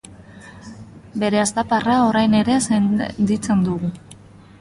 Bere 1.23 1.41
aztaparra 1.41 1.97
orain 2.05 2.33
ere 2.39 2.57
senditzen 2.69 3.63
dugu. 3.69 3.91